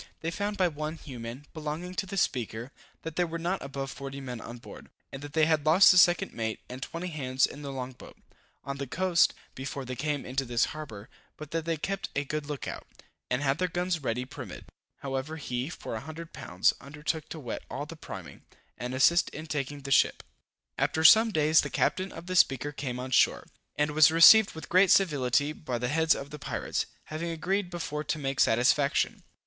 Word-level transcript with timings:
They 0.21 0.31
found 0.31 0.57
by 0.57 0.67
one 0.67 0.95
Hugh 0.97 1.19
Man, 1.19 1.45
belonging 1.53 1.93
to 1.93 2.07
the 2.07 2.17
Speaker, 2.17 2.71
that 3.03 3.17
there 3.17 3.27
were 3.27 3.37
not 3.37 3.61
above 3.61 3.91
40 3.91 4.19
men 4.19 4.41
on 4.41 4.57
board, 4.57 4.89
and 5.11 5.21
that 5.21 5.33
they 5.33 5.45
had 5.45 5.63
lost 5.63 5.91
the 5.91 5.97
second 5.99 6.33
mate 6.33 6.59
and 6.67 6.81
20 6.81 7.09
hands 7.09 7.45
in 7.45 7.61
the 7.61 7.71
long 7.71 7.91
boat, 7.91 8.17
on 8.63 8.77
the 8.77 8.87
coast, 8.87 9.35
before 9.53 9.85
they 9.85 9.95
came 9.95 10.25
into 10.25 10.43
this 10.43 10.65
harbor, 10.73 11.07
but 11.37 11.51
that 11.51 11.65
they 11.65 11.77
kept 11.77 12.09
a 12.15 12.23
good 12.25 12.47
look 12.47 12.67
out, 12.67 12.87
and 13.29 13.43
had 13.43 13.59
their 13.59 13.67
guns 13.67 14.01
ready 14.01 14.25
primed. 14.25 14.65
However, 15.01 15.37
he, 15.37 15.69
for 15.69 15.93
a 15.93 15.99
hundred 16.01 16.33
pounds, 16.33 16.73
undertook 16.81 17.29
to 17.29 17.39
wet 17.39 17.61
all 17.69 17.85
the 17.85 17.95
priming, 17.95 18.41
and 18.79 18.95
assist 18.95 19.29
in 19.29 19.45
taking 19.45 19.81
the 19.83 19.91
ship. 19.91 20.23
After 20.79 21.03
some 21.03 21.29
days 21.31 21.61
the 21.61 21.69
captain 21.69 22.11
of 22.11 22.25
the 22.25 22.35
Speaker 22.35 22.71
came 22.71 22.99
on 22.99 23.11
shore, 23.11 23.45
and 23.75 23.91
was 23.91 24.09
received 24.09 24.55
with 24.55 24.67
great 24.67 24.89
civility 24.89 25.53
by 25.53 25.77
the 25.77 25.89
heads 25.89 26.15
of 26.15 26.31
the 26.31 26.39
pirates, 26.39 26.87
having 27.03 27.29
agreed 27.29 27.69
before 27.69 28.03
to 28.05 28.17
make 28.17 28.39
satisfaction. 28.39 29.21